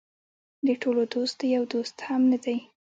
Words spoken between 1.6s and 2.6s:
دوست هم نه دی.